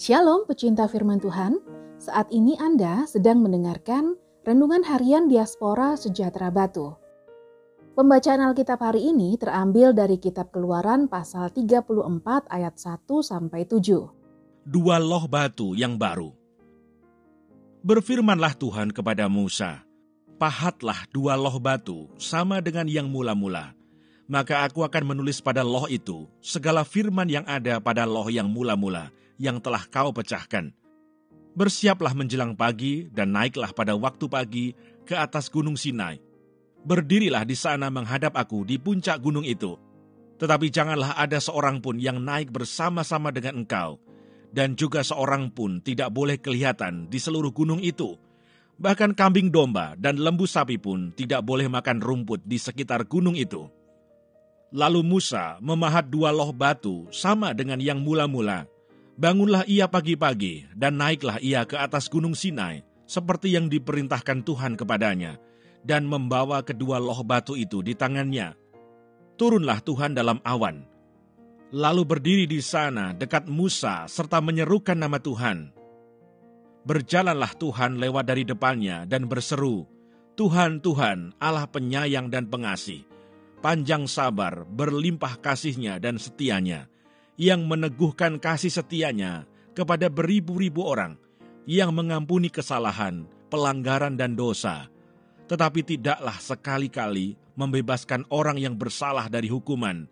Shalom 0.00 0.48
pecinta 0.48 0.88
firman 0.90 1.20
Tuhan, 1.20 1.60
saat 2.00 2.32
ini 2.34 2.56
Anda 2.56 3.04
sedang 3.04 3.44
mendengarkan 3.44 4.18
Renungan 4.42 4.80
Harian 4.80 5.28
Diaspora 5.28 5.92
Sejahtera 5.92 6.48
Batu. 6.48 6.96
Pembacaan 7.94 8.40
Alkitab 8.40 8.80
hari 8.80 9.12
ini 9.12 9.36
terambil 9.36 9.92
dari 9.92 10.16
kitab 10.16 10.50
Keluaran 10.56 11.04
pasal 11.04 11.52
34 11.52 11.86
ayat 12.48 12.80
1 12.80 13.06
sampai 13.22 13.68
7. 13.68 14.66
Dua 14.66 14.96
loh 14.96 15.28
batu 15.28 15.76
yang 15.76 16.00
baru. 16.00 16.32
Berfirmanlah 17.84 18.56
Tuhan 18.56 18.96
kepada 18.96 19.28
Musa, 19.28 19.84
Pahatlah 20.40 21.04
dua 21.12 21.36
loh 21.36 21.60
batu 21.60 22.08
sama 22.16 22.64
dengan 22.64 22.88
yang 22.88 23.12
mula-mula. 23.12 23.76
Maka 24.24 24.64
aku 24.64 24.80
akan 24.88 25.12
menulis 25.12 25.36
pada 25.44 25.60
loh 25.60 25.84
itu 25.84 26.24
segala 26.40 26.80
firman 26.80 27.28
yang 27.28 27.44
ada 27.44 27.76
pada 27.76 28.08
loh 28.08 28.24
yang 28.32 28.48
mula-mula 28.48 29.12
yang 29.36 29.60
telah 29.60 29.84
kau 29.92 30.16
pecahkan. 30.16 30.72
Bersiaplah 31.52 32.16
menjelang 32.16 32.56
pagi 32.56 33.04
dan 33.12 33.36
naiklah 33.36 33.68
pada 33.76 33.92
waktu 33.92 34.32
pagi 34.32 34.66
ke 35.04 35.12
atas 35.12 35.52
gunung 35.52 35.76
Sinai. 35.76 36.16
Berdirilah 36.88 37.44
di 37.44 37.52
sana 37.52 37.92
menghadap 37.92 38.32
aku 38.32 38.64
di 38.64 38.80
puncak 38.80 39.20
gunung 39.20 39.44
itu. 39.44 39.76
Tetapi 40.40 40.72
janganlah 40.72 41.20
ada 41.20 41.36
seorang 41.36 41.84
pun 41.84 42.00
yang 42.00 42.16
naik 42.16 42.48
bersama-sama 42.48 43.28
dengan 43.28 43.60
engkau, 43.60 44.00
dan 44.56 44.72
juga 44.72 45.04
seorang 45.04 45.52
pun 45.52 45.84
tidak 45.84 46.08
boleh 46.16 46.40
kelihatan 46.40 47.12
di 47.12 47.20
seluruh 47.20 47.52
gunung 47.52 47.84
itu. 47.84 48.16
Bahkan 48.80 49.12
kambing 49.12 49.52
domba 49.52 49.92
dan 50.00 50.16
lembu 50.16 50.48
sapi 50.48 50.80
pun 50.80 51.12
tidak 51.12 51.44
boleh 51.44 51.68
makan 51.68 52.00
rumput 52.00 52.40
di 52.48 52.56
sekitar 52.56 53.04
gunung 53.04 53.36
itu. 53.36 53.68
Lalu 54.72 55.04
Musa 55.04 55.60
memahat 55.60 56.08
dua 56.08 56.32
loh 56.32 56.48
batu 56.54 57.04
sama 57.12 57.52
dengan 57.52 57.76
yang 57.76 58.00
mula-mula, 58.00 58.64
Bangunlah 59.20 59.68
ia 59.68 59.84
pagi-pagi 59.84 60.64
dan 60.72 60.96
naiklah 60.96 61.36
ia 61.44 61.68
ke 61.68 61.76
atas 61.76 62.08
gunung 62.08 62.32
Sinai, 62.32 62.80
seperti 63.04 63.52
yang 63.52 63.68
diperintahkan 63.68 64.40
Tuhan 64.48 64.80
kepadanya, 64.80 65.36
dan 65.84 66.08
membawa 66.08 66.64
kedua 66.64 66.96
loh 66.96 67.20
batu 67.20 67.52
itu 67.52 67.84
di 67.84 67.92
tangannya. 67.92 68.56
Turunlah 69.36 69.84
Tuhan 69.84 70.16
dalam 70.16 70.40
awan, 70.40 70.88
lalu 71.68 72.08
berdiri 72.08 72.48
di 72.48 72.64
sana 72.64 73.12
dekat 73.12 73.44
Musa 73.44 74.08
serta 74.08 74.40
menyerukan 74.40 74.96
nama 74.96 75.20
Tuhan. 75.20 75.68
Berjalanlah 76.80 77.52
Tuhan 77.60 78.00
lewat 78.00 78.24
dari 78.24 78.44
depannya 78.48 79.04
dan 79.04 79.28
berseru, 79.28 79.84
Tuhan, 80.40 80.80
Tuhan, 80.80 81.36
Allah 81.36 81.68
penyayang 81.68 82.32
dan 82.32 82.48
pengasih, 82.48 83.04
panjang 83.60 84.08
sabar, 84.08 84.64
berlimpah 84.64 85.36
kasihnya 85.44 86.00
dan 86.00 86.16
setianya, 86.16 86.88
yang 87.36 87.68
meneguhkan 87.68 88.40
kasih 88.40 88.72
setianya 88.72 89.44
kepada 89.76 90.08
beribu-ribu 90.08 90.88
orang 90.88 91.20
yang 91.68 91.92
mengampuni 91.92 92.48
kesalahan, 92.48 93.28
pelanggaran, 93.52 94.16
dan 94.16 94.32
dosa, 94.32 94.88
tetapi 95.52 95.84
tidaklah 95.84 96.40
sekali-kali 96.40 97.36
membebaskan 97.60 98.24
orang 98.32 98.56
yang 98.56 98.80
bersalah 98.80 99.28
dari 99.28 99.52
hukuman, 99.52 100.08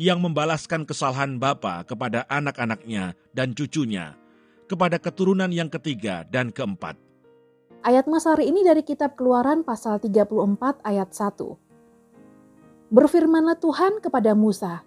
yang 0.00 0.24
membalaskan 0.24 0.88
kesalahan 0.88 1.36
bapa 1.36 1.84
kepada 1.84 2.24
anak-anaknya 2.32 3.12
dan 3.36 3.52
cucunya, 3.52 4.16
kepada 4.66 4.98
keturunan 4.98 5.48
yang 5.50 5.70
ketiga 5.70 6.26
dan 6.28 6.50
keempat. 6.50 6.98
Ayat 7.86 8.10
Mas 8.10 8.26
hari 8.26 8.50
ini 8.50 8.66
dari 8.66 8.82
kitab 8.82 9.14
Keluaran 9.14 9.62
pasal 9.62 10.02
34 10.02 10.82
ayat 10.82 11.14
1. 11.14 12.90
Berfirmanlah 12.90 13.58
Tuhan 13.62 14.02
kepada 14.02 14.34
Musa, 14.34 14.82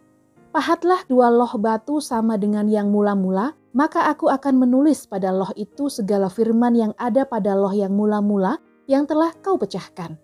Pahatlah 0.49 1.05
dua 1.05 1.29
loh 1.29 1.53
batu 1.61 2.01
sama 2.01 2.33
dengan 2.33 2.65
yang 2.65 2.89
mula-mula, 2.89 3.53
maka 3.69 4.09
aku 4.09 4.33
akan 4.33 4.65
menulis 4.65 5.05
pada 5.05 5.29
loh 5.29 5.53
itu 5.53 5.93
segala 5.93 6.25
firman 6.25 6.73
yang 6.73 6.91
ada 6.97 7.21
pada 7.21 7.53
loh 7.53 7.69
yang 7.69 7.93
mula-mula 7.93 8.57
yang 8.89 9.05
telah 9.05 9.29
kau 9.45 9.61
pecahkan. 9.61 10.17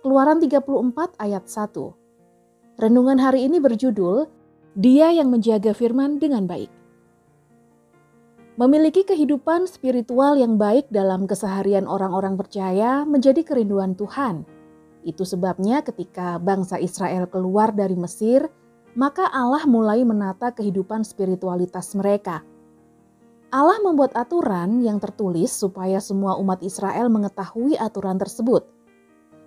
Keluaran 0.00 0.40
34 0.40 1.20
ayat 1.20 1.44
1. 1.44 2.80
Renungan 2.80 3.18
hari 3.20 3.44
ini 3.44 3.60
berjudul, 3.60 4.24
Dia 4.72 5.12
yang 5.12 5.28
menjaga 5.28 5.76
firman 5.76 6.16
dengan 6.16 6.48
baik. 6.48 6.72
Memiliki 8.56 9.04
kehidupan 9.04 9.68
spiritual 9.68 10.40
yang 10.40 10.56
baik 10.56 10.88
dalam 10.88 11.28
keseharian 11.28 11.84
orang-orang 11.84 12.40
percaya 12.40 13.04
menjadi 13.04 13.44
kerinduan 13.44 13.92
Tuhan. 13.92 14.48
Itu 15.04 15.28
sebabnya 15.28 15.84
ketika 15.84 16.40
bangsa 16.40 16.80
Israel 16.80 17.28
keluar 17.28 17.76
dari 17.76 18.00
Mesir, 18.00 18.48
maka 18.96 19.28
Allah 19.28 19.68
mulai 19.68 20.00
menata 20.08 20.56
kehidupan 20.56 21.04
spiritualitas 21.04 21.92
mereka. 22.00 22.40
Allah 23.52 23.76
membuat 23.84 24.16
aturan 24.16 24.80
yang 24.80 25.04
tertulis 25.04 25.52
supaya 25.52 26.00
semua 26.00 26.40
umat 26.40 26.64
Israel 26.64 27.12
mengetahui 27.12 27.76
aturan 27.76 28.16
tersebut. 28.16 28.64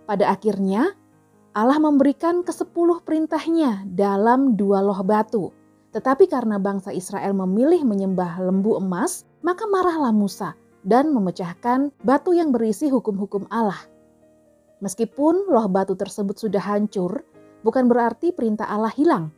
Pada 0.05 0.29
akhirnya, 0.29 0.93
Allah 1.57 1.81
memberikan 1.81 2.45
kesepuluh 2.45 3.01
perintahnya 3.01 3.89
dalam 3.89 4.53
dua 4.53 4.85
loh 4.85 5.01
batu. 5.01 5.49
Tetapi 5.89 6.29
karena 6.29 6.61
bangsa 6.61 6.93
Israel 6.93 7.33
memilih 7.33 7.81
menyembah 7.81 8.37
lembu 8.45 8.77
emas, 8.77 9.25
maka 9.41 9.65
marahlah 9.65 10.13
Musa 10.13 10.53
dan 10.85 11.09
memecahkan 11.11 11.89
batu 12.05 12.31
yang 12.31 12.53
berisi 12.53 12.87
hukum-hukum 12.93 13.49
Allah. 13.49 13.79
Meskipun 14.79 15.49
loh 15.51 15.67
batu 15.67 15.97
tersebut 15.97 16.39
sudah 16.39 16.61
hancur, 16.61 17.25
bukan 17.65 17.91
berarti 17.91 18.31
perintah 18.31 18.69
Allah 18.69 18.93
hilang. 18.93 19.33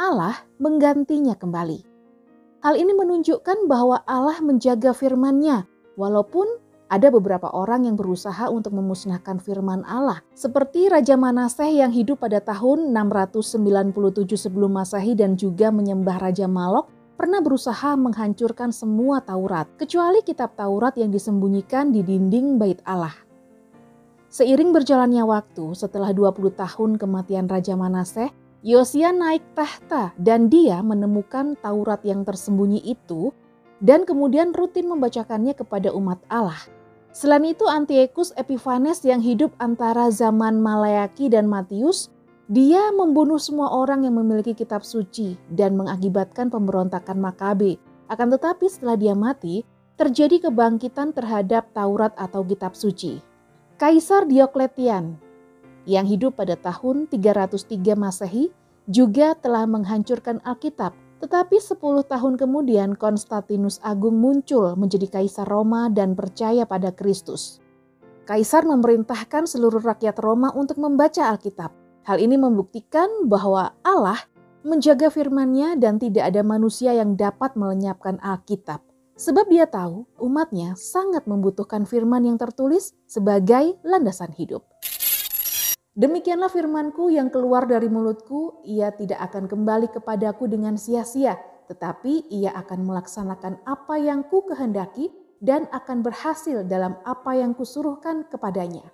Allah 0.00 0.34
menggantinya 0.56 1.36
kembali. 1.36 1.84
Hal 2.64 2.74
ini 2.76 2.92
menunjukkan 2.96 3.68
bahwa 3.68 4.00
Allah 4.08 4.40
menjaga 4.40 4.96
firman-Nya, 4.96 5.68
walaupun 6.00 6.48
ada 6.90 7.06
beberapa 7.06 7.46
orang 7.54 7.86
yang 7.86 7.94
berusaha 7.94 8.50
untuk 8.50 8.74
memusnahkan 8.74 9.38
firman 9.38 9.86
Allah, 9.86 10.26
seperti 10.34 10.90
Raja 10.90 11.14
Manaseh 11.14 11.70
yang 11.78 11.94
hidup 11.94 12.26
pada 12.26 12.42
tahun 12.42 12.90
697 12.90 14.26
sebelum 14.34 14.74
Masehi 14.74 15.14
dan 15.14 15.38
juga 15.38 15.70
menyembah 15.70 16.18
Raja 16.18 16.50
Malok, 16.50 16.90
pernah 17.14 17.38
berusaha 17.38 17.94
menghancurkan 17.94 18.74
semua 18.74 19.22
Taurat, 19.22 19.70
kecuali 19.78 20.26
kitab 20.26 20.58
Taurat 20.58 20.98
yang 20.98 21.14
disembunyikan 21.14 21.94
di 21.94 22.02
dinding 22.02 22.58
bait 22.58 22.82
Allah. 22.82 23.14
Seiring 24.26 24.74
berjalannya 24.74 25.22
waktu, 25.22 25.78
setelah 25.78 26.10
20 26.10 26.58
tahun 26.58 26.90
kematian 26.98 27.46
Raja 27.46 27.78
Manaseh, 27.78 28.34
Yosia 28.66 29.14
naik 29.14 29.46
tahta 29.54 30.12
dan 30.18 30.50
dia 30.50 30.82
menemukan 30.82 31.54
Taurat 31.62 32.02
yang 32.02 32.26
tersembunyi 32.26 32.82
itu 32.82 33.30
dan 33.80 34.04
kemudian 34.04 34.52
rutin 34.52 34.84
membacakannya 34.90 35.56
kepada 35.56 35.94
umat 35.96 36.20
Allah. 36.28 36.60
Selain 37.10 37.42
itu 37.42 37.66
Antiochus 37.66 38.30
Epiphanes 38.38 39.02
yang 39.02 39.18
hidup 39.18 39.50
antara 39.58 40.14
zaman 40.14 40.62
Malayaki 40.62 41.26
dan 41.26 41.50
Matius, 41.50 42.06
dia 42.46 42.94
membunuh 42.94 43.38
semua 43.38 43.70
orang 43.74 44.06
yang 44.06 44.14
memiliki 44.14 44.54
kitab 44.54 44.86
suci 44.86 45.34
dan 45.50 45.74
mengakibatkan 45.74 46.50
pemberontakan 46.50 47.18
Makabe. 47.18 47.82
Akan 48.06 48.30
tetapi 48.30 48.66
setelah 48.70 48.94
dia 48.94 49.14
mati, 49.18 49.66
terjadi 49.98 50.50
kebangkitan 50.50 51.10
terhadap 51.10 51.70
Taurat 51.74 52.14
atau 52.14 52.46
kitab 52.46 52.78
suci. 52.78 53.18
Kaisar 53.74 54.30
Diokletian 54.30 55.18
yang 55.90 56.06
hidup 56.06 56.38
pada 56.38 56.54
tahun 56.54 57.10
303 57.10 57.98
Masehi 57.98 58.54
juga 58.86 59.34
telah 59.34 59.66
menghancurkan 59.66 60.38
Alkitab. 60.46 60.94
Tetapi 61.20 61.60
10 61.60 61.76
tahun 62.08 62.34
kemudian 62.40 62.96
Konstantinus 62.96 63.76
Agung 63.84 64.16
muncul 64.16 64.72
menjadi 64.72 65.20
kaisar 65.20 65.44
Roma 65.44 65.92
dan 65.92 66.16
percaya 66.16 66.64
pada 66.64 66.96
Kristus. 66.96 67.60
Kaisar 68.24 68.64
memerintahkan 68.64 69.44
seluruh 69.44 69.84
rakyat 69.84 70.16
Roma 70.16 70.48
untuk 70.56 70.80
membaca 70.80 71.28
Alkitab. 71.28 71.76
Hal 72.08 72.16
ini 72.24 72.40
membuktikan 72.40 73.28
bahwa 73.28 73.76
Allah 73.84 74.16
menjaga 74.64 75.12
firman-Nya 75.12 75.76
dan 75.76 76.00
tidak 76.00 76.32
ada 76.32 76.40
manusia 76.40 76.96
yang 76.96 77.20
dapat 77.20 77.52
melenyapkan 77.52 78.16
Alkitab. 78.24 78.80
Sebab 79.20 79.52
dia 79.52 79.68
tahu 79.68 80.08
umatnya 80.16 80.72
sangat 80.80 81.28
membutuhkan 81.28 81.84
firman 81.84 82.24
yang 82.24 82.40
tertulis 82.40 82.96
sebagai 83.04 83.76
landasan 83.84 84.32
hidup. 84.32 84.64
Demikianlah 85.98 86.46
firmanku 86.46 87.10
yang 87.10 87.34
keluar 87.34 87.66
dari 87.66 87.90
mulutku, 87.90 88.62
ia 88.62 88.94
tidak 88.94 89.18
akan 89.26 89.50
kembali 89.50 89.90
kepadaku 89.90 90.46
dengan 90.46 90.78
sia-sia, 90.78 91.34
tetapi 91.66 92.30
ia 92.30 92.54
akan 92.54 92.86
melaksanakan 92.86 93.58
apa 93.66 93.98
yang 93.98 94.22
ku 94.26 94.46
kehendaki 94.46 95.10
dan 95.42 95.66
akan 95.74 96.06
berhasil 96.06 96.62
dalam 96.62 96.94
apa 97.02 97.34
yang 97.34 97.58
kusuruhkan 97.58 98.22
kepadanya. 98.30 98.86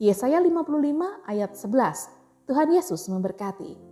Yesaya 0.00 0.40
55 0.42 1.28
ayat 1.28 1.54
11. 1.54 2.50
Tuhan 2.50 2.68
Yesus 2.74 3.06
memberkati. 3.06 3.89